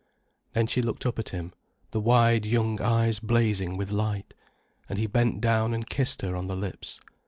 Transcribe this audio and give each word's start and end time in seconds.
Then 0.53 0.65
she 0.65 0.81
looked 0.81 1.05
up 1.05 1.19
at 1.19 1.29
him, 1.29 1.53
the 1.91 1.99
wide, 2.01 2.43
young 2.47 2.81
eyes 2.81 3.19
blazing 3.19 3.77
with 3.77 3.91
light. 3.91 4.33
And 4.89 4.97
he 4.97 5.05
bent 5.05 5.41
down 5.41 5.75
and 5.75 5.87
kissed 5.87 6.23
her 6.23 6.35
on 6.35 6.47
the 6.47 6.55
lips. 6.55 6.99